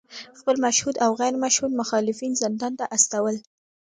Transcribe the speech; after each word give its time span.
خپل 0.39 0.55
مشهود 0.65 0.95
او 1.03 1.11
غیر 1.21 1.35
مشهود 1.43 1.71
مخالفین 1.81 2.33
زندان 2.41 2.73
ته 2.79 2.85
استول 2.95 3.35